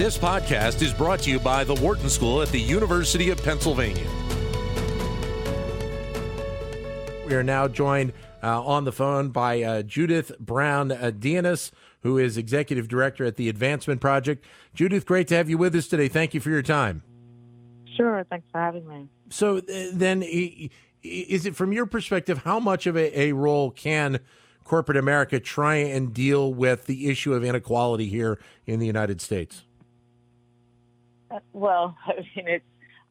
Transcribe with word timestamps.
This 0.00 0.16
podcast 0.16 0.80
is 0.80 0.94
brought 0.94 1.20
to 1.20 1.30
you 1.30 1.38
by 1.38 1.62
the 1.62 1.74
Wharton 1.74 2.08
School 2.08 2.40
at 2.40 2.48
the 2.48 2.58
University 2.58 3.28
of 3.28 3.44
Pennsylvania. 3.44 4.08
We 7.26 7.34
are 7.34 7.42
now 7.42 7.68
joined 7.68 8.14
uh, 8.42 8.64
on 8.64 8.84
the 8.84 8.92
phone 8.92 9.28
by 9.28 9.62
uh, 9.62 9.82
Judith 9.82 10.32
Browne 10.40 10.90
uh, 10.90 11.12
Dianis, 11.14 11.70
who 12.00 12.16
is 12.16 12.38
executive 12.38 12.88
director 12.88 13.26
at 13.26 13.36
the 13.36 13.50
Advancement 13.50 14.00
Project. 14.00 14.42
Judith, 14.72 15.04
great 15.04 15.28
to 15.28 15.34
have 15.34 15.50
you 15.50 15.58
with 15.58 15.74
us 15.74 15.86
today. 15.86 16.08
Thank 16.08 16.32
you 16.32 16.40
for 16.40 16.48
your 16.48 16.62
time. 16.62 17.02
Sure. 17.94 18.24
Thanks 18.30 18.46
for 18.50 18.58
having 18.58 18.88
me. 18.88 19.06
So, 19.28 19.58
uh, 19.58 19.62
then, 19.92 20.22
is 20.22 21.44
it 21.44 21.54
from 21.54 21.74
your 21.74 21.84
perspective, 21.84 22.38
how 22.38 22.58
much 22.58 22.86
of 22.86 22.96
a, 22.96 23.20
a 23.20 23.32
role 23.32 23.70
can 23.70 24.20
corporate 24.64 24.96
America 24.96 25.38
try 25.38 25.74
and 25.74 26.14
deal 26.14 26.54
with 26.54 26.86
the 26.86 27.10
issue 27.10 27.34
of 27.34 27.44
inequality 27.44 28.06
here 28.06 28.40
in 28.64 28.78
the 28.80 28.86
United 28.86 29.20
States? 29.20 29.64
Well, 31.52 31.96
I 32.06 32.14
mean, 32.36 32.48
it's 32.48 32.64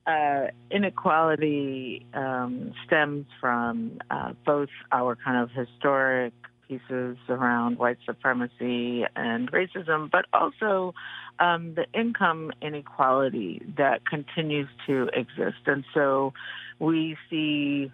uh, 0.07 0.47
inequality 0.71 2.05
um, 2.13 2.73
stems 2.85 3.25
from 3.39 3.99
uh, 4.09 4.33
both 4.45 4.69
our 4.91 5.15
kind 5.15 5.37
of 5.37 5.51
historic 5.51 6.33
pieces 6.67 7.17
around 7.27 7.77
white 7.79 7.97
supremacy 8.05 9.03
and 9.15 9.51
racism, 9.51 10.09
but 10.11 10.25
also 10.33 10.93
um, 11.39 11.75
the 11.75 11.85
income 11.99 12.51
inequality 12.61 13.61
that 13.77 14.05
continues 14.05 14.67
to 14.85 15.09
exist. 15.13 15.57
And 15.65 15.83
so 15.93 16.33
we 16.79 17.17
see 17.29 17.91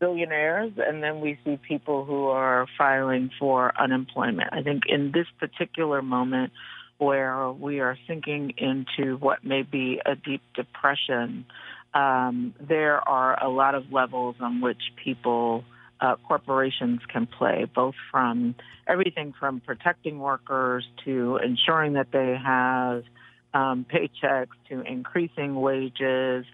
billionaires 0.00 0.72
and 0.76 1.02
then 1.02 1.20
we 1.20 1.38
see 1.44 1.58
people 1.68 2.04
who 2.04 2.26
are 2.26 2.66
filing 2.76 3.30
for 3.38 3.72
unemployment. 3.78 4.48
I 4.52 4.62
think 4.62 4.84
in 4.88 5.12
this 5.12 5.26
particular 5.38 6.02
moment, 6.02 6.52
where 6.98 7.50
we 7.50 7.80
are 7.80 7.96
sinking 8.06 8.54
into 8.56 9.16
what 9.16 9.44
may 9.44 9.62
be 9.62 10.00
a 10.04 10.14
deep 10.14 10.42
depression, 10.54 11.44
um, 11.92 12.54
there 12.60 13.06
are 13.06 13.42
a 13.42 13.48
lot 13.48 13.74
of 13.74 13.92
levels 13.92 14.36
on 14.40 14.60
which 14.60 14.80
people, 15.02 15.64
uh, 16.00 16.16
corporations 16.26 17.00
can 17.12 17.26
play, 17.26 17.66
both 17.72 17.94
from 18.10 18.54
everything 18.86 19.32
from 19.38 19.60
protecting 19.60 20.18
workers 20.18 20.84
to 21.04 21.38
ensuring 21.42 21.94
that 21.94 22.08
they 22.12 22.36
have 22.44 23.04
um, 23.54 23.86
paychecks 23.88 24.48
to 24.68 24.80
increasing 24.82 25.54
wages. 25.54 26.44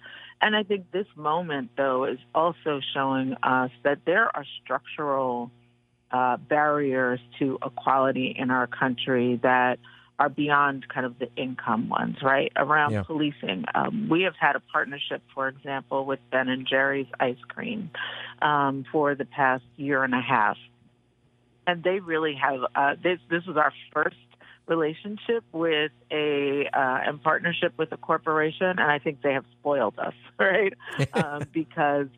And 0.42 0.56
I 0.56 0.62
think 0.62 0.90
this 0.90 1.06
moment, 1.16 1.70
though, 1.76 2.04
is 2.04 2.18
also 2.34 2.80
showing 2.94 3.34
us 3.42 3.70
that 3.82 4.00
there 4.06 4.34
are 4.34 4.44
structural 4.62 5.50
uh, 6.10 6.36
barriers 6.36 7.20
to 7.38 7.58
equality 7.64 8.34
in 8.36 8.50
our 8.50 8.66
country 8.66 9.38
that 9.42 9.78
are 10.20 10.28
beyond 10.28 10.86
kind 10.88 11.06
of 11.06 11.18
the 11.18 11.34
income 11.34 11.88
ones, 11.88 12.18
right? 12.22 12.52
Around 12.54 12.92
yeah. 12.92 13.02
policing, 13.02 13.64
um, 13.74 14.08
we 14.10 14.22
have 14.22 14.34
had 14.38 14.54
a 14.54 14.60
partnership, 14.60 15.22
for 15.34 15.48
example, 15.48 16.04
with 16.04 16.20
Ben 16.30 16.50
and 16.50 16.66
Jerry's 16.68 17.06
ice 17.18 17.38
cream 17.48 17.90
um, 18.42 18.84
for 18.92 19.14
the 19.14 19.24
past 19.24 19.64
year 19.78 20.04
and 20.04 20.14
a 20.14 20.20
half, 20.20 20.58
and 21.66 21.82
they 21.82 22.00
really 22.00 22.34
have. 22.34 22.60
Uh, 22.74 22.96
this 23.02 23.18
this 23.30 23.46
was 23.46 23.56
our 23.56 23.72
first 23.94 24.16
relationship 24.66 25.42
with 25.52 25.90
a 26.10 26.68
uh, 26.70 26.98
and 27.06 27.22
partnership 27.22 27.72
with 27.78 27.90
a 27.92 27.96
corporation, 27.96 28.68
and 28.68 28.80
I 28.80 28.98
think 28.98 29.22
they 29.22 29.32
have 29.32 29.46
spoiled 29.58 29.98
us, 29.98 30.14
right? 30.38 30.74
um, 31.14 31.44
because 31.50 32.08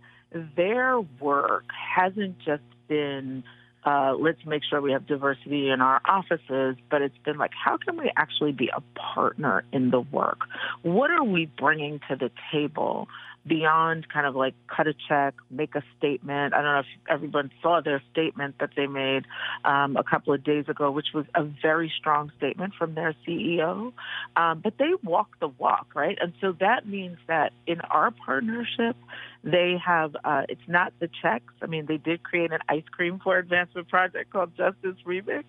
their 0.57 1.01
work 1.21 1.67
hasn't 1.95 2.41
just 2.41 2.65
been 2.89 3.45
uh, 3.85 4.15
let's 4.19 4.45
make 4.47 4.63
sure 4.69 4.81
we 4.81 4.93
have 4.93 5.07
diversity 5.07 5.71
in 5.71 5.81
our 5.81 6.01
offices, 6.05 6.77
but 6.91 7.03
it's 7.03 7.19
been 7.25 7.39
like, 7.39 7.53
how 7.53 7.77
can 7.77 7.97
we 7.97 8.11
actually 8.17 8.53
be 8.53 8.71
a 8.75 8.81
partner 8.99 9.65
in 9.73 9.91
the 9.91 10.01
work? 10.01 10.41
What 10.83 11.11
are 11.11 11.25
we 11.25 11.47
bringing 11.47 12.01
to 12.09 12.17
the 12.17 12.31
table 12.53 13.09
beyond 13.47 14.09
kind 14.09 14.27
of 14.27 14.37
like 14.37 14.55
cut 14.69 14.87
a 14.87 14.95
check, 15.09 15.35
make 15.51 15.75
a 15.75 15.83
statement? 15.99 16.55
I 16.55 16.63
don't 16.63 16.73
know 16.73 16.79
if 16.81 16.87
everyone 17.09 17.51
saw 17.61 17.81
their 17.81 18.03
statement 18.13 18.57
that 18.61 18.71
they 18.77 18.87
made 18.87 19.25
um, 19.65 19.97
a 19.97 20.05
couple 20.05 20.33
of 20.33 20.45
days 20.45 20.69
ago, 20.69 20.91
which 20.91 21.09
was 21.15 21.27
a 21.35 21.45
very 21.45 21.93
strong 21.99 22.31
statement 22.39 22.75
from 22.79 22.95
their 22.95 23.15
CEO. 23.27 23.93
Um, 24.37 24.61
but 24.61 24.75
they 24.79 24.91
walk 25.03 25.39
the 25.41 25.49
walk, 25.49 25.89
right? 25.95 26.19
And 26.21 26.33
so 26.41 26.53
that 26.61 26.87
means 26.87 27.19
that 27.27 27.53
in 27.67 27.81
our 27.83 28.11
partnership, 28.11 28.97
they 29.45 29.77
have, 29.85 30.15
uh, 30.25 30.43
it's 30.49 30.69
not 30.69 30.93
the 31.01 31.09
checks. 31.21 31.53
I 31.61 31.67
mean, 31.67 31.87
they 31.87 31.97
did 31.97 32.23
create 32.23 32.53
an 32.53 32.61
ice 32.69 32.85
cream 32.91 33.21
for 33.23 33.39
advancement 33.39 33.89
project 33.89 34.31
called 34.31 34.57
Justice 34.57 34.97
ReMix'd, 35.05 35.45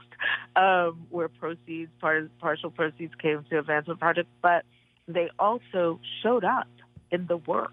um, 0.55 1.05
where 1.11 1.27
proceeds, 1.27 1.91
part, 2.01 2.29
partial 2.39 2.71
proceeds 2.71 3.13
came 3.21 3.45
to 3.49 3.59
advancement 3.59 3.99
project, 3.99 4.29
but 4.41 4.65
they 5.07 5.29
also 5.37 5.99
showed 6.21 6.43
up 6.43 6.67
in 7.11 7.27
the 7.27 7.37
work. 7.37 7.71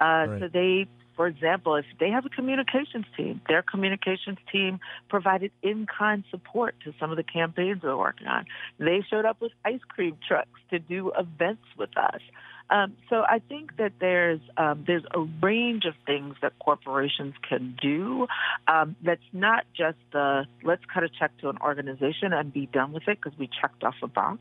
Uh, 0.00 0.04
right. 0.04 0.40
So 0.40 0.48
they, 0.48 0.86
for 1.16 1.26
example, 1.26 1.76
if 1.76 1.86
they 1.98 2.10
have 2.10 2.26
a 2.26 2.28
communications 2.28 3.06
team, 3.16 3.40
their 3.48 3.62
communications 3.62 4.38
team 4.52 4.80
provided 5.08 5.50
in-kind 5.62 6.24
support 6.30 6.74
to 6.84 6.92
some 7.00 7.10
of 7.10 7.16
the 7.16 7.22
campaigns 7.22 7.82
they're 7.82 7.96
working 7.96 8.26
on. 8.26 8.44
They 8.78 9.02
showed 9.08 9.24
up 9.24 9.40
with 9.40 9.52
ice 9.64 9.80
cream 9.88 10.16
trucks 10.26 10.60
to 10.70 10.78
do 10.78 11.12
events 11.18 11.64
with 11.78 11.96
us. 11.96 12.20
Um, 12.68 12.96
so 13.08 13.22
I 13.22 13.40
think 13.48 13.76
that 13.76 13.92
there's 14.00 14.40
um, 14.56 14.84
there's 14.86 15.04
a 15.14 15.20
range 15.40 15.84
of 15.84 15.94
things 16.04 16.34
that 16.42 16.58
corporations 16.58 17.34
can 17.48 17.76
do. 17.80 18.26
Um, 18.66 18.96
that's 19.04 19.20
not 19.32 19.64
just 19.76 19.98
the 20.12 20.46
let's 20.64 20.82
cut 20.92 21.04
a 21.04 21.08
check 21.08 21.30
to 21.42 21.48
an 21.48 21.58
organization 21.60 22.32
and 22.32 22.52
be 22.52 22.66
done 22.66 22.92
with 22.92 23.04
it 23.06 23.18
because 23.22 23.38
we 23.38 23.48
checked 23.60 23.84
off 23.84 23.94
a 24.02 24.08
box. 24.08 24.40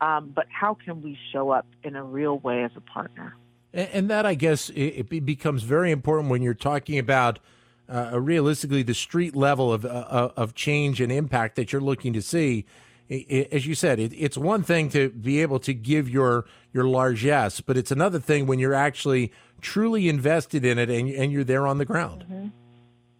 Um, 0.00 0.32
but 0.34 0.46
how 0.48 0.74
can 0.82 1.02
we 1.02 1.18
show 1.32 1.50
up 1.50 1.66
in 1.84 1.96
a 1.96 2.02
real 2.02 2.38
way 2.38 2.64
as 2.64 2.70
a 2.76 2.80
partner? 2.80 3.36
And 3.72 4.10
that, 4.10 4.26
I 4.26 4.34
guess, 4.34 4.70
it 4.74 5.08
becomes 5.24 5.62
very 5.62 5.90
important 5.90 6.30
when 6.30 6.42
you're 6.42 6.54
talking 6.54 6.98
about 6.98 7.38
uh, 7.88 8.20
realistically 8.20 8.82
the 8.82 8.94
street 8.94 9.36
level 9.36 9.72
of 9.72 9.84
uh, 9.84 10.30
of 10.36 10.54
change 10.54 11.00
and 11.00 11.10
impact 11.12 11.56
that 11.56 11.72
you're 11.72 11.80
looking 11.80 12.12
to 12.12 12.22
see 12.22 12.66
as 13.10 13.66
you 13.66 13.74
said, 13.74 13.98
it, 13.98 14.12
it's 14.12 14.38
one 14.38 14.62
thing 14.62 14.88
to 14.90 15.10
be 15.10 15.42
able 15.42 15.58
to 15.60 15.74
give 15.74 16.08
your 16.08 16.44
your 16.72 16.84
largesse, 16.84 17.60
but 17.60 17.76
it's 17.76 17.90
another 17.90 18.20
thing 18.20 18.46
when 18.46 18.60
you're 18.60 18.74
actually 18.74 19.32
truly 19.60 20.08
invested 20.08 20.64
in 20.64 20.78
it 20.78 20.88
and, 20.88 21.10
and 21.10 21.32
you're 21.32 21.44
there 21.44 21.66
on 21.66 21.78
the 21.78 21.84
ground. 21.84 22.22
Mm-hmm. 22.22 22.48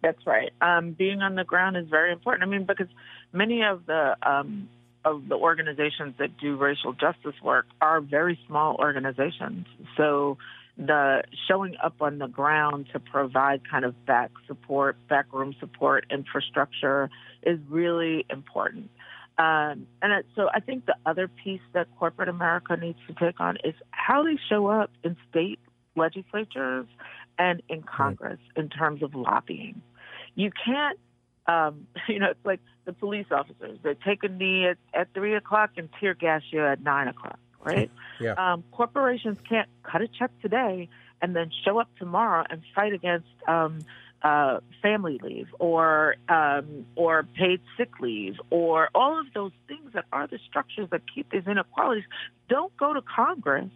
That's 0.01 0.25
right. 0.25 0.51
Um, 0.61 0.91
being 0.91 1.21
on 1.21 1.35
the 1.35 1.43
ground 1.43 1.75
is 1.75 1.87
very 1.87 2.11
important. 2.11 2.43
I 2.43 2.45
mean, 2.47 2.65
because 2.65 2.87
many 3.33 3.63
of 3.63 3.85
the 3.85 4.15
um, 4.23 4.69
of 5.03 5.27
the 5.27 5.35
organizations 5.35 6.15
that 6.19 6.37
do 6.37 6.55
racial 6.55 6.93
justice 6.93 7.39
work 7.43 7.65
are 7.81 8.01
very 8.01 8.39
small 8.47 8.75
organizations. 8.75 9.65
So 9.97 10.37
the 10.77 11.23
showing 11.47 11.75
up 11.83 11.95
on 12.01 12.17
the 12.19 12.27
ground 12.27 12.87
to 12.93 12.99
provide 12.99 13.61
kind 13.69 13.85
of 13.85 14.05
back 14.05 14.31
support, 14.47 14.97
backroom 15.09 15.55
support, 15.59 16.05
infrastructure 16.09 17.09
is 17.43 17.59
really 17.69 18.25
important. 18.29 18.89
Um, 19.37 19.87
and 20.01 20.13
it, 20.13 20.25
so 20.35 20.49
I 20.53 20.59
think 20.59 20.85
the 20.85 20.95
other 21.05 21.27
piece 21.27 21.61
that 21.73 21.87
corporate 21.97 22.29
America 22.29 22.77
needs 22.77 22.99
to 23.07 23.13
take 23.13 23.39
on 23.39 23.57
is 23.63 23.73
how 23.91 24.23
they 24.23 24.37
show 24.49 24.67
up 24.67 24.91
in 25.03 25.15
state 25.29 25.59
legislatures 25.95 26.85
and 27.37 27.61
in 27.69 27.81
Congress 27.81 28.39
in 28.55 28.69
terms 28.69 29.01
of 29.01 29.15
lobbying. 29.15 29.81
You 30.35 30.51
can't, 30.63 30.97
um, 31.47 31.87
you 32.07 32.19
know, 32.19 32.29
it's 32.31 32.45
like 32.45 32.59
the 32.85 32.93
police 32.93 33.27
officers. 33.31 33.79
They 33.83 33.95
take 33.95 34.23
a 34.23 34.29
knee 34.29 34.67
at, 34.67 34.77
at 34.93 35.13
3 35.13 35.35
o'clock 35.35 35.71
and 35.77 35.89
tear 35.99 36.13
gas 36.13 36.41
you 36.51 36.65
at 36.65 36.81
9 36.81 37.07
o'clock, 37.07 37.39
right? 37.63 37.91
yeah. 38.19 38.33
Um, 38.33 38.63
corporations 38.71 39.37
can't 39.47 39.69
cut 39.83 40.01
a 40.01 40.07
check 40.07 40.31
today 40.41 40.89
and 41.21 41.35
then 41.35 41.51
show 41.63 41.79
up 41.79 41.89
tomorrow 41.97 42.43
and 42.49 42.61
fight 42.75 42.93
against 42.93 43.27
um, 43.47 43.79
uh, 44.23 44.59
family 44.81 45.19
leave 45.23 45.47
or 45.59 46.15
um, 46.29 46.85
or 46.95 47.23
paid 47.23 47.59
sick 47.77 47.99
leave 47.99 48.35
or 48.49 48.89
all 48.93 49.19
of 49.19 49.25
those 49.33 49.51
things 49.67 49.93
that 49.93 50.05
are 50.11 50.27
the 50.27 50.39
structures 50.47 50.87
that 50.91 51.01
keep 51.13 51.31
these 51.31 51.47
inequalities 51.47 52.03
don't 52.49 52.75
go 52.77 52.93
to 52.93 53.01
Congress 53.01 53.69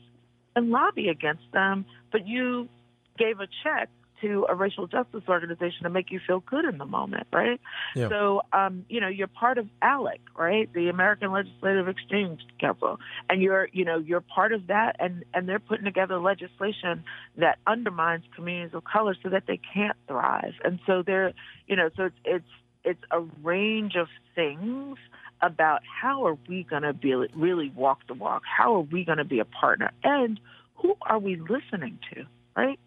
and 0.55 0.69
lobby 0.69 1.09
against 1.09 1.43
them, 1.51 1.85
but 2.11 2.27
you 2.27 2.69
gave 3.17 3.39
a 3.39 3.47
check 3.63 3.89
to 4.21 4.45
a 4.49 4.55
racial 4.55 4.87
justice 4.87 5.23
organization 5.27 5.83
to 5.83 5.89
make 5.89 6.11
you 6.11 6.19
feel 6.25 6.39
good 6.39 6.65
in 6.65 6.77
the 6.77 6.85
moment, 6.85 7.27
right? 7.33 7.59
Yeah. 7.95 8.09
So, 8.09 8.41
um, 8.53 8.85
you 8.89 9.01
know, 9.01 9.07
you're 9.07 9.27
part 9.27 9.57
of 9.57 9.67
ALEC, 9.81 10.19
right? 10.37 10.71
The 10.73 10.89
American 10.89 11.31
Legislative 11.31 11.87
Exchange 11.87 12.41
Council, 12.59 12.99
and 13.29 13.41
you're, 13.41 13.69
you 13.71 13.85
know, 13.85 13.97
you're 13.97 14.21
part 14.21 14.53
of 14.53 14.67
that, 14.67 14.95
and 14.99 15.23
and 15.33 15.47
they're 15.47 15.59
putting 15.59 15.85
together 15.85 16.19
legislation 16.19 17.03
that 17.37 17.59
undermines 17.67 18.23
communities 18.35 18.73
of 18.73 18.83
color 18.83 19.15
so 19.21 19.29
that 19.29 19.43
they 19.47 19.59
can't 19.73 19.97
thrive, 20.07 20.53
and 20.63 20.79
so 20.85 21.03
they're, 21.05 21.33
you 21.67 21.75
know, 21.75 21.89
so 21.95 22.03
it's 22.05 22.15
it's 22.25 22.45
it's 22.83 23.03
a 23.11 23.21
range 23.43 23.95
of 23.95 24.07
things 24.35 24.97
about 25.41 25.81
how 25.83 26.25
are 26.25 26.37
we 26.47 26.63
going 26.63 26.83
to 26.83 26.93
be 26.93 27.13
really 27.35 27.71
walk 27.75 28.07
the 28.07 28.13
walk? 28.13 28.43
How 28.45 28.75
are 28.75 28.81
we 28.81 29.03
going 29.03 29.17
to 29.17 29.25
be 29.25 29.39
a 29.39 29.45
partner? 29.45 29.91
And 30.03 30.39
who 30.75 30.95
are 31.01 31.19
we 31.19 31.35
listening 31.35 31.99
to, 32.13 32.25
right? 32.55 32.79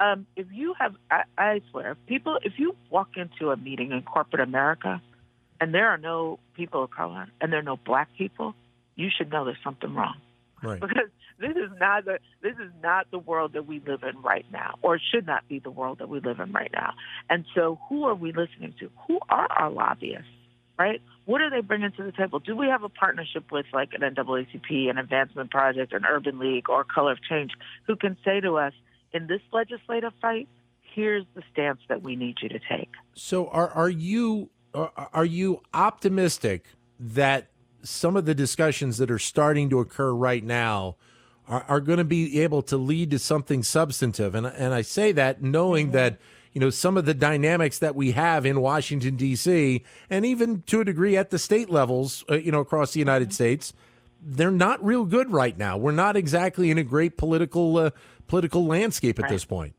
Um, 0.00 0.26
if 0.36 0.46
you 0.52 0.74
have, 0.78 0.94
I, 1.10 1.22
I 1.38 1.60
swear, 1.70 1.96
people, 2.06 2.38
if 2.42 2.54
you 2.58 2.76
walk 2.90 3.10
into 3.16 3.50
a 3.50 3.56
meeting 3.56 3.92
in 3.92 4.02
corporate 4.02 4.42
America 4.42 5.00
and 5.60 5.72
there 5.72 5.88
are 5.88 5.98
no 5.98 6.38
people 6.54 6.84
of 6.84 6.90
color 6.90 7.28
and 7.40 7.52
there 7.52 7.60
are 7.60 7.64
no 7.64 7.76
black 7.76 8.08
people, 8.16 8.54
you 8.94 9.08
should 9.16 9.30
know 9.30 9.44
there's 9.44 9.56
something 9.64 9.94
wrong. 9.94 10.16
Right. 10.62 10.80
Because 10.80 11.08
this 11.38 11.50
is 11.50 11.70
not 11.78 12.06
the 12.06 12.18
this 12.42 12.54
is 12.54 12.72
not 12.82 13.10
the 13.10 13.18
world 13.18 13.52
that 13.52 13.66
we 13.66 13.80
live 13.86 14.02
in 14.02 14.20
right 14.22 14.46
now, 14.50 14.76
or 14.80 14.98
should 14.98 15.26
not 15.26 15.46
be 15.48 15.58
the 15.58 15.70
world 15.70 15.98
that 15.98 16.08
we 16.08 16.20
live 16.20 16.40
in 16.40 16.52
right 16.52 16.70
now. 16.72 16.94
And 17.28 17.44
so, 17.54 17.78
who 17.88 18.04
are 18.04 18.14
we 18.14 18.32
listening 18.32 18.74
to? 18.80 18.90
Who 19.06 19.20
are 19.28 19.46
our 19.50 19.70
lobbyists? 19.70 20.24
Right? 20.78 21.00
What 21.26 21.40
are 21.40 21.50
they 21.50 21.60
bringing 21.60 21.92
to 21.92 22.02
the 22.02 22.12
table? 22.12 22.38
Do 22.38 22.56
we 22.56 22.68
have 22.68 22.82
a 22.82 22.88
partnership 22.88 23.50
with 23.50 23.66
like 23.72 23.90
an 23.92 24.00
NAACP, 24.00 24.90
an 24.90 24.98
Advancement 24.98 25.50
Project, 25.50 25.92
an 25.92 26.04
Urban 26.06 26.38
League, 26.38 26.68
or 26.68 26.84
Color 26.84 27.12
of 27.12 27.22
Change, 27.22 27.52
who 27.86 27.96
can 27.96 28.16
say 28.24 28.40
to 28.40 28.56
us, 28.56 28.72
in 29.12 29.26
this 29.26 29.40
legislative 29.52 30.12
fight, 30.20 30.48
here's 30.80 31.24
the 31.34 31.42
stance 31.52 31.80
that 31.88 32.02
we 32.02 32.16
need 32.16 32.36
you 32.42 32.48
to 32.48 32.58
take. 32.58 32.90
So, 33.14 33.48
are 33.48 33.70
are 33.70 33.90
you 33.90 34.50
are, 34.74 35.24
you 35.24 35.62
optimistic 35.72 36.66
that 37.00 37.48
some 37.82 38.16
of 38.16 38.26
the 38.26 38.34
discussions 38.34 38.98
that 38.98 39.10
are 39.10 39.18
starting 39.18 39.70
to 39.70 39.78
occur 39.78 40.12
right 40.12 40.44
now 40.44 40.96
are, 41.48 41.64
are 41.68 41.80
going 41.80 41.98
to 41.98 42.04
be 42.04 42.42
able 42.42 42.60
to 42.62 42.76
lead 42.76 43.10
to 43.12 43.18
something 43.18 43.62
substantive. 43.62 44.34
And 44.34 44.46
and 44.46 44.74
I 44.74 44.82
say 44.82 45.12
that 45.12 45.42
knowing 45.42 45.92
that 45.92 46.18
you 46.52 46.60
know 46.60 46.70
some 46.70 46.96
of 46.96 47.04
the 47.04 47.14
dynamics 47.14 47.78
that 47.78 47.94
we 47.94 48.12
have 48.12 48.44
in 48.44 48.60
Washington 48.60 49.16
D.C. 49.16 49.82
and 50.10 50.26
even 50.26 50.62
to 50.62 50.80
a 50.80 50.84
degree 50.84 51.16
at 51.16 51.30
the 51.30 51.38
state 51.38 51.70
levels, 51.70 52.24
uh, 52.30 52.36
you 52.36 52.52
know, 52.52 52.60
across 52.60 52.92
the 52.92 52.98
United 52.98 53.32
States, 53.32 53.72
they're 54.28 54.50
not 54.50 54.84
real 54.84 55.04
good 55.04 55.30
right 55.30 55.56
now. 55.56 55.76
We're 55.76 55.92
not 55.92 56.16
exactly 56.16 56.70
in 56.70 56.78
a 56.78 56.82
great 56.84 57.16
political 57.16 57.76
uh, 57.78 57.90
political 58.26 58.66
landscape 58.66 59.18
at 59.18 59.24
Right. 59.24 59.30
this 59.30 59.44
point. 59.44 59.74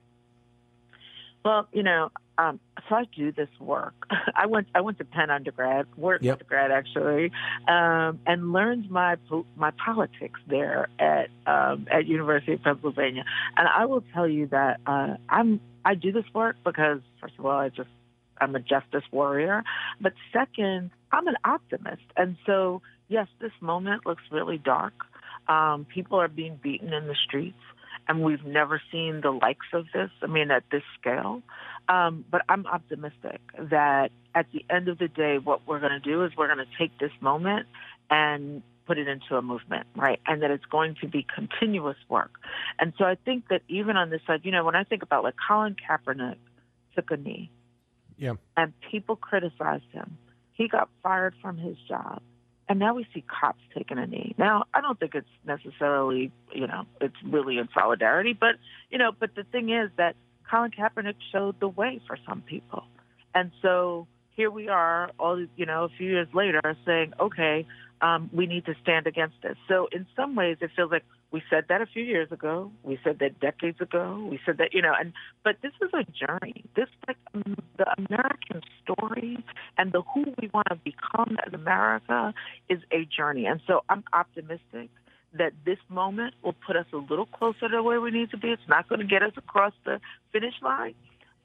Well, 1.44 1.68
you 1.72 1.84
know, 1.84 2.12
um, 2.38 2.60
so 2.88 2.96
I 2.96 3.06
do 3.16 3.32
this 3.32 3.50
work. 3.60 3.94
I 4.36 4.46
went 4.46 4.68
I 4.74 4.82
went 4.82 4.98
to 5.00 5.06
Penn 5.06 5.30
undergrad, 5.30 5.86
worked 5.98 6.24
Yep. 6.24 6.34
undergrad 6.34 6.72
actually, 6.72 7.32
um, 7.68 8.20
and 8.26 8.54
learned 8.54 8.90
my 8.90 9.18
my 9.56 9.72
politics 9.72 10.40
there 10.48 10.88
at 11.00 11.30
um, 11.46 11.88
at 11.92 12.06
University 12.06 12.54
of 12.54 12.64
Pennsylvania. 12.64 13.26
And 13.58 13.68
I 13.68 13.86
will 13.86 14.04
tell 14.14 14.28
you 14.28 14.48
that 14.48 14.80
uh, 14.86 15.16
I'm 15.30 15.60
I 15.84 15.96
do 15.96 16.12
this 16.12 16.26
work 16.34 16.58
because 16.64 17.00
first 17.22 17.36
of 17.40 17.46
all, 17.46 17.58
I 17.58 17.70
just 17.70 17.90
I'm 18.40 18.56
a 18.56 18.60
justice 18.60 19.04
warrior, 19.12 19.64
but 20.02 20.14
second, 20.34 20.92
I'm 21.12 21.28
an 21.28 21.38
optimist, 21.46 22.04
and 22.16 22.38
so 22.46 22.82
yes, 23.08 23.28
this 23.40 23.52
moment 23.62 24.06
looks 24.06 24.24
really 24.32 24.58
dark. 24.58 24.94
Um, 25.48 25.86
people 25.86 26.20
are 26.20 26.28
being 26.28 26.60
beaten 26.62 26.94
in 26.94 27.08
the 27.08 27.16
streets 27.26 27.58
and 28.08 28.24
we've 28.24 28.46
never 28.46 28.82
seen 28.92 29.22
the 29.22 29.32
likes 29.32 29.68
of 29.74 29.86
this. 29.94 30.10
I 30.22 30.28
mean, 30.28 30.52
at 30.52 30.64
this 30.72 30.84
scale. 31.00 31.42
Um, 31.90 32.26
but 32.30 32.42
I'm 32.50 32.66
optimistic 32.66 33.40
that 33.58 34.12
at 34.36 34.48
the 34.52 34.66
end 34.70 34.88
of 34.88 34.98
the 34.98 35.08
day, 35.08 35.38
what 35.38 35.68
we're 35.68 35.80
going 35.80 35.94
to 35.94 36.00
do 36.00 36.24
is 36.24 36.32
we're 36.38 36.54
going 36.54 36.66
to 36.66 36.78
take 36.78 36.98
this 37.00 37.12
moment 37.22 37.68
and 38.10 38.62
put 38.86 38.98
it 38.98 39.08
into 39.08 39.36
a 39.36 39.42
movement, 39.42 39.88
right? 39.96 40.20
And 40.26 40.42
that 40.42 40.52
it's 40.52 40.66
going 40.66 40.96
to 41.02 41.08
be 41.08 41.26
continuous 41.34 41.98
work. 42.10 42.32
And 42.80 42.94
so 42.98 43.06
I 43.06 43.16
think 43.16 43.50
that 43.50 43.62
even 43.68 43.98
on 43.98 44.10
this 44.10 44.22
side, 44.26 44.42
you 44.44 44.52
know, 44.52 44.64
when 44.64 44.76
I 44.76 44.84
think 44.84 45.04
about 45.04 45.24
like 45.24 45.36
Colin 45.48 45.76
Kaepernick 45.76 46.38
took 46.96 47.12
a 47.12 47.18
knee 47.18 47.50
Yeah. 48.18 48.34
and 48.56 48.74
people 48.92 49.16
criticized 49.16 49.92
him, 49.92 50.18
he 50.54 50.68
got 50.68 50.90
fired 51.04 51.36
from 51.42 51.58
his 51.58 51.78
job. 51.88 52.22
And 52.70 52.80
now 52.80 52.96
we 52.96 53.08
see 53.14 53.24
cops 53.24 53.62
taking 53.74 53.98
a 53.98 54.06
knee. 54.06 54.36
Now, 54.38 54.66
I 54.74 54.82
don't 54.82 55.00
think 55.00 55.16
it's 55.16 55.28
necessarily, 55.46 56.32
you 56.54 56.68
know, 56.68 56.86
it's 57.00 57.16
really 57.24 57.58
in 57.58 57.70
solidarity, 57.74 58.34
but, 58.34 58.56
you 58.90 58.98
know, 58.98 59.12
but 59.18 59.36
the 59.36 59.44
thing 59.44 59.70
is 59.70 59.90
that 59.98 60.16
Colin 60.50 60.72
Kaepernick 60.72 61.16
showed 61.32 61.60
the 61.60 61.70
way 61.70 62.02
for 62.08 62.18
some 62.28 62.42
people. 62.42 62.84
And 63.34 63.52
so 63.62 64.08
here 64.36 64.52
we 64.52 64.68
are, 64.68 65.12
all, 65.20 65.46
you 65.56 65.66
know, 65.66 65.86
a 65.86 65.90
few 65.90 66.10
years 66.10 66.28
later 66.34 66.62
saying, 66.86 67.14
okay, 67.20 67.66
um, 68.02 68.30
we 68.34 68.46
need 68.46 68.66
to 68.66 68.76
stand 68.82 69.08
against 69.08 69.36
this. 69.42 69.56
So 69.68 69.88
in 69.92 70.06
some 70.16 70.36
ways, 70.36 70.58
it 70.62 70.72
feels 70.76 70.92
like 70.92 71.06
we 71.32 71.42
said 71.50 71.66
that 71.68 71.82
a 71.82 71.86
few 71.86 72.04
years 72.04 72.32
ago. 72.32 72.72
We 72.84 72.98
said 73.04 73.20
that 73.20 73.40
decades 73.40 73.82
ago. 73.82 74.28
We 74.30 74.40
said 74.46 74.58
that, 74.60 74.74
you 74.74 74.82
know, 74.82 74.94
and 74.98 75.12
but 75.44 75.58
this 75.62 75.74
is 75.82 75.90
a 75.94 76.04
journey. 76.04 76.64
This 76.76 76.88
like 77.06 77.18
um, 77.34 77.58
the 77.78 77.86
American 77.98 78.62
story 78.84 79.44
and 79.78 79.92
the 79.92 80.02
who 80.02 80.24
we 80.42 80.50
want 80.54 80.68
to 80.70 80.76
become 80.76 81.38
as 81.46 81.54
America 81.54 82.34
is 82.70 82.80
a 82.92 83.06
journey. 83.06 83.46
And 83.46 83.60
so 83.68 83.84
I'm 83.90 84.04
optimistic 84.14 84.90
that 85.34 85.52
this 85.66 85.80
moment 85.90 86.34
will 86.44 86.56
put 86.66 86.78
us 86.78 86.86
a 86.94 86.98
little 86.98 87.26
closer 87.26 87.68
to 87.68 87.84
where 87.84 88.00
we 88.00 88.12
need 88.12 88.32
to 88.32 88.38
be. 88.38 88.50
It's 88.50 88.62
not 88.70 88.88
going 88.88 89.02
to 89.02 89.08
get 89.08 89.22
us 89.22 89.34
across 89.36 89.74
the 89.84 90.00
finish 90.32 90.56
line. 90.62 90.96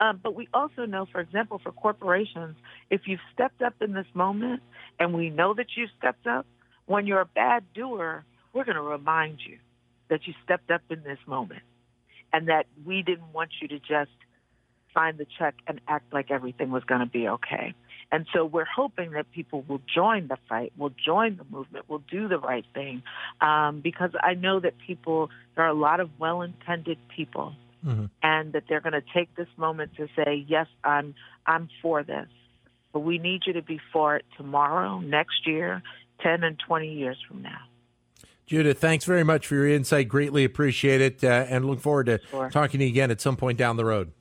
Um, 0.01 0.21
but 0.23 0.35
we 0.35 0.49
also 0.55 0.87
know, 0.87 1.07
for 1.11 1.21
example, 1.21 1.61
for 1.63 1.73
corporations, 1.73 2.57
if 2.91 3.03
you've 3.07 3.21
stepped 3.35 3.63
up 3.63 3.75
in 3.81 3.93
this 3.93 4.07
moment 4.15 4.63
and 4.99 5.13
we 5.13 5.31
know 5.31 5.55
that 5.55 5.67
you've 5.77 5.91
stepped 5.99 6.27
up, 6.27 6.47
when 6.87 7.07
you're 7.07 7.21
a 7.21 7.27
bad 7.27 7.65
doer, 7.75 8.25
we're 8.53 8.65
going 8.65 8.77
to 8.77 8.83
remind 8.83 9.39
you 9.47 9.59
that 10.13 10.27
you 10.27 10.35
stepped 10.45 10.71
up 10.71 10.83
in 10.91 11.03
this 11.05 11.19
moment 11.27 11.63
and 12.35 12.49
that 12.49 12.67
we 12.85 13.01
didn't 13.01 13.33
want 13.33 13.49
you 13.63 13.69
to 13.69 13.79
just 13.79 14.11
sign 14.93 15.17
the 15.17 15.27
check 15.39 15.55
and 15.67 15.81
act 15.89 16.13
like 16.13 16.31
everything 16.31 16.71
was 16.71 16.85
going 16.85 17.01
to 17.01 17.07
be 17.07 17.27
okay. 17.27 17.73
And 18.11 18.27
so 18.35 18.45
we're 18.45 18.67
hoping 18.67 19.13
that 19.13 19.31
people 19.33 19.65
will 19.67 19.81
join 19.93 20.29
the 20.29 20.37
fight, 20.51 20.71
will 20.77 20.93
join 21.03 21.39
the 21.39 21.45
movement, 21.51 21.89
will 21.89 22.05
do 22.11 22.29
the 22.29 22.39
right 22.39 22.67
thing, 22.75 23.03
um, 23.41 23.81
because 23.81 24.11
I 24.23 24.35
know 24.35 24.61
that 24.61 24.75
people, 24.87 25.31
there 25.55 25.65
are 25.65 25.69
a 25.69 25.75
lot 25.89 25.99
of 25.99 26.11
well-intended 26.19 26.99
people, 27.17 27.55
Mhm. 27.83 28.11
and 28.23 28.53
that 28.53 28.65
they're 28.69 28.83
going 28.83 28.93
to 28.93 29.07
take 29.15 29.35
this 29.35 29.49
moment 29.57 29.97
to 29.97 30.09
say, 30.15 30.45
yes, 30.47 30.67
I'm, 30.85 31.15
I'm 31.47 31.71
for 31.81 32.03
this, 32.03 32.29
but 32.93 33.01
we 33.01 33.17
need 33.17 33.47
you 33.47 33.55
to 33.55 33.63
be 33.63 33.81
for 33.95 34.17
it 34.17 34.27
tomorrow, 34.37 35.01
next 35.01 35.47
year, 35.47 35.83
10 36.21 36.45
and 36.45 36.59
20 36.59 36.93
years 36.93 37.17
from 37.27 37.41
now. 37.41 37.63
Judith, 38.53 38.79
thanks 38.81 39.07
very 39.07 39.25
much 39.25 39.47
for 39.47 39.55
your 39.55 39.67
insight. 39.67 40.11
Greatly 40.11 40.45
appreciate 40.45 41.01
it, 41.01 41.25
uh, 41.25 41.47
and 41.49 41.65
look 41.65 41.81
forward 41.81 42.05
to 42.05 42.21
Sure. 42.31 42.51
talking 42.51 42.81
to 42.81 42.85
you 42.85 42.91
again 42.91 43.11
at 43.11 43.19
some 43.19 43.35
point 43.35 43.57
down 43.57 43.79
the 43.79 43.85
road. 43.87 44.13